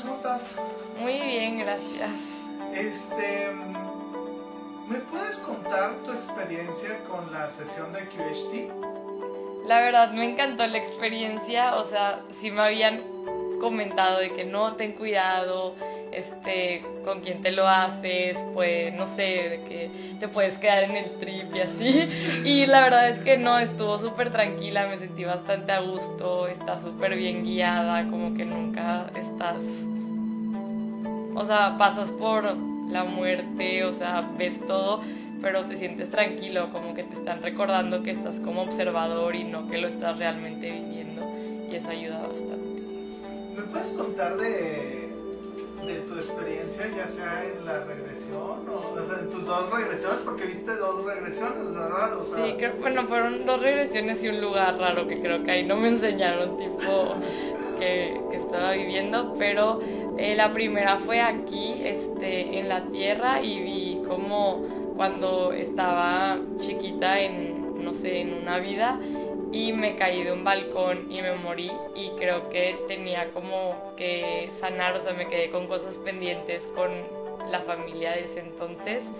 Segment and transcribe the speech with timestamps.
[0.00, 0.54] ¿cómo estás?
[0.98, 2.38] Muy bien, gracias.
[2.74, 3.52] Este,
[4.88, 9.66] ¿me puedes contar tu experiencia con la sesión de QHT?
[9.66, 13.02] La verdad me encantó la experiencia, o sea, sí me habían
[13.60, 15.74] comentado de que no, ten cuidado,
[16.16, 20.96] este, con quién te lo haces, pues, no sé, de que te puedes quedar en
[20.96, 22.08] el trip y así.
[22.44, 26.78] Y la verdad es que no, estuvo súper tranquila, me sentí bastante a gusto, está
[26.78, 29.60] súper bien guiada, como que nunca estás,
[31.34, 32.56] o sea, pasas por
[32.90, 35.02] la muerte, o sea, ves todo,
[35.42, 39.68] pero te sientes tranquilo, como que te están recordando que estás como observador y no
[39.68, 41.22] que lo estás realmente viviendo,
[41.70, 42.80] y eso ayuda bastante.
[43.54, 45.05] ¿Me puedes contar de,
[45.86, 50.18] de tu experiencia, ya sea en la regresión o, o sea, en tus dos regresiones?
[50.24, 52.12] Porque viste dos regresiones, ¿verdad?
[52.34, 55.76] Sí, creo, bueno, fueron dos regresiones y un lugar raro que creo que ahí no
[55.76, 57.14] me enseñaron, tipo,
[57.78, 59.80] que, que estaba viviendo, pero
[60.18, 64.66] eh, la primera fue aquí, este, en la tierra y vi como
[64.96, 68.98] cuando estaba chiquita en, no sé, en una vida
[69.52, 74.48] y me caí de un balcón y me morí y creo que tenía como que
[74.50, 76.90] sanar, o sea, me quedé con cosas pendientes con
[77.50, 79.12] la familia de ese entonces.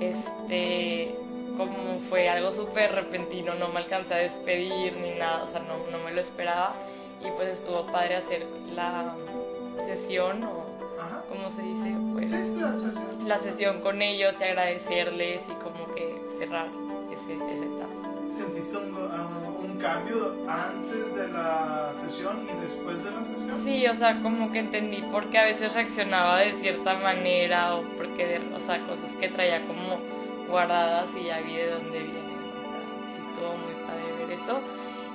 [0.00, 1.14] Este,
[1.56, 5.90] como fue algo súper repentino, no me alcancé a despedir ni nada, o sea, no,
[5.90, 6.74] no me lo esperaba
[7.20, 9.14] y pues estuvo padre hacer la
[9.78, 10.67] sesión o
[11.00, 11.22] Ajá.
[11.28, 13.06] como se dice, pues Sí, la sesión.
[13.28, 16.68] la sesión con ellos y agradecerles y como que cerrar
[17.12, 17.92] ese, esa etapa.
[18.30, 23.52] ¿Sentiste un, uh, un cambio antes de la sesión y después de la sesión?
[23.54, 27.82] Sí, o sea, como que entendí por qué a veces reaccionaba de cierta manera o
[27.96, 29.98] porque, de- o sea, cosas que traía como
[30.46, 32.38] guardadas y ya vi de dónde vienen.
[32.58, 32.80] O sea,
[33.14, 34.60] sí estuvo muy padre ver eso.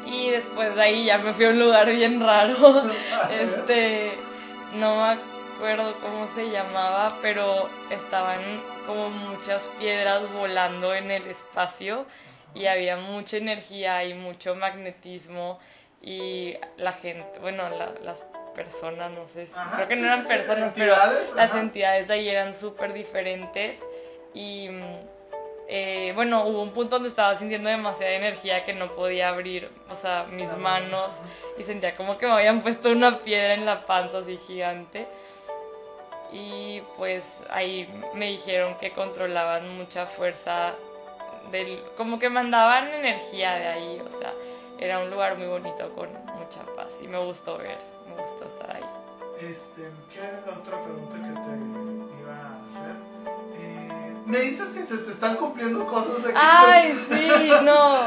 [0.05, 2.55] Y después de ahí ya me fui a un lugar bien raro.
[3.39, 4.13] Este,
[4.79, 5.17] no me
[5.63, 8.41] acuerdo cómo se llamaba, pero estaban
[8.85, 12.05] como muchas piedras volando en el espacio
[12.53, 15.59] y había mucha energía y mucho magnetismo
[16.01, 20.21] y la gente, bueno, la- las personas, no sé, Ajá, creo que sí, no eran
[20.23, 21.59] sí, personas, pero entidades, las ajá.
[21.61, 23.79] entidades de ahí eran súper diferentes
[24.33, 24.67] y
[25.69, 29.95] eh, bueno, hubo un punto donde estaba sintiendo demasiada energía que no podía abrir, o
[29.95, 31.15] sea, mis manos
[31.57, 35.07] y sentía como que me habían puesto una piedra en la panza así gigante.
[36.31, 40.73] Y pues ahí me dijeron que controlaban mucha fuerza
[41.51, 44.33] del como que mandaban energía de ahí, o sea,
[44.79, 48.75] era un lugar muy bonito con mucha paz y me gustó ver, me gustó estar
[48.75, 48.83] ahí.
[49.39, 52.95] Este, ¿qué era la otra pregunta que te iba a hacer?
[53.55, 57.97] Eh, me dices que se te están cumpliendo cosas de que Ay, sí, no,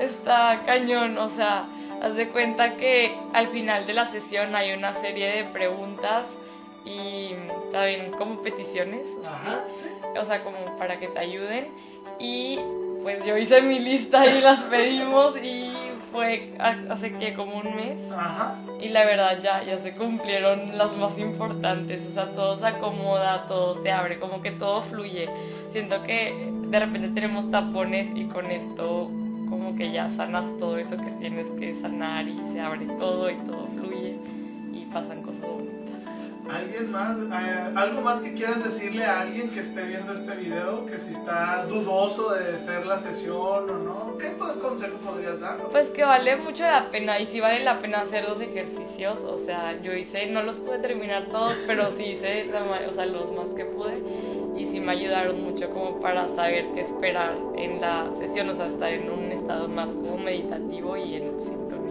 [0.00, 1.66] está cañón, o sea,
[2.02, 6.26] haz de cuenta que al final de la sesión hay una serie de preguntas
[6.86, 7.34] y
[7.72, 10.18] también como peticiones, o Ajá, sí, sí.
[10.18, 11.66] o sea, como para que te ayuden
[12.18, 12.58] y
[13.02, 15.72] pues yo hice mi lista y las pedimos y
[16.10, 18.54] fue ha- hace que como un mes Ajá.
[18.80, 23.46] y la verdad ya, ya se cumplieron las más importantes, o sea, todo se acomoda,
[23.46, 25.28] todo se abre, como que todo fluye.
[25.70, 29.10] Siento que de repente tenemos tapones y con esto
[29.48, 33.36] como que ya sanas todo eso que tienes que sanar y se abre todo y
[33.44, 34.16] todo fluye
[34.72, 35.85] y pasan cosas bonitas.
[36.48, 37.16] ¿Alguien más?
[37.18, 40.86] eh, ¿Algo más que quieras decirle a alguien que esté viendo este video?
[40.86, 44.16] Que si está dudoso de ser la sesión o no.
[44.18, 45.58] ¿Qué consejo podrías dar?
[45.70, 49.38] Pues que vale mucho la pena y sí vale la pena hacer dos ejercicios, o
[49.38, 52.48] sea, yo hice, no los pude terminar todos, pero sí hice
[52.88, 54.02] o sea, los más que pude
[54.56, 58.66] y sí me ayudaron mucho como para saber qué esperar en la sesión, o sea,
[58.66, 61.85] estar en un estado más como meditativo y en sintonía.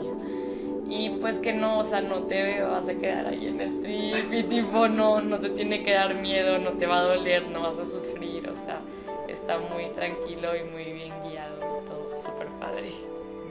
[0.97, 4.31] Y pues que no, o sea, no te vas a quedar ahí en el trip
[4.31, 7.61] y tipo, no, no te tiene que dar miedo, no te va a doler, no
[7.61, 8.79] vas a sufrir, o sea,
[9.27, 12.89] está muy tranquilo y muy bien guiado y todo, súper padre.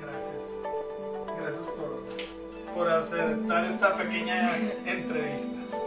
[0.00, 0.58] Gracias.
[1.38, 4.50] Gracias por, por aceptar esta pequeña
[4.86, 5.83] entrevista.